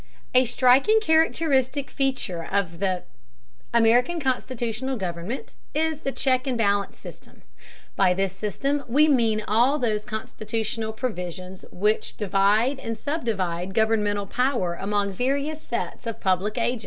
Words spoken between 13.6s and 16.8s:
governmental power among various sets of public agents.